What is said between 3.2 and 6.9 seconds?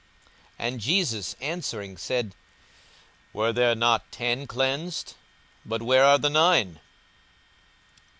Were there not ten cleansed? but where are the nine?